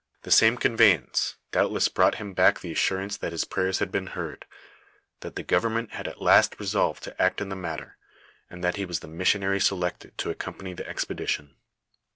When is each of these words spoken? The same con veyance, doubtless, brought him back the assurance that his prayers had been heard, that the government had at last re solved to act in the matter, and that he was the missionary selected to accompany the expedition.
The 0.23 0.31
same 0.31 0.57
con 0.57 0.75
veyance, 0.75 1.35
doubtless, 1.51 1.87
brought 1.87 2.15
him 2.15 2.33
back 2.33 2.59
the 2.59 2.71
assurance 2.71 3.17
that 3.17 3.33
his 3.33 3.45
prayers 3.45 3.77
had 3.77 3.91
been 3.91 4.07
heard, 4.17 4.47
that 5.19 5.35
the 5.35 5.43
government 5.43 5.91
had 5.91 6.07
at 6.07 6.19
last 6.19 6.59
re 6.59 6.65
solved 6.65 7.03
to 7.03 7.21
act 7.21 7.39
in 7.39 7.49
the 7.49 7.55
matter, 7.55 7.97
and 8.49 8.63
that 8.63 8.77
he 8.77 8.85
was 8.85 9.01
the 9.01 9.07
missionary 9.07 9.59
selected 9.59 10.17
to 10.17 10.31
accompany 10.31 10.73
the 10.73 10.89
expedition. 10.89 11.53